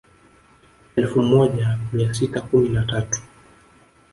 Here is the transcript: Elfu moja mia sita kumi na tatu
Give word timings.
Elfu 0.95 1.21
moja 1.21 1.79
mia 1.93 2.13
sita 2.13 2.41
kumi 2.41 2.69
na 2.69 2.85
tatu 2.85 3.21